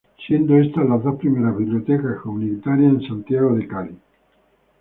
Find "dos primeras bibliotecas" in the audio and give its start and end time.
1.03-2.21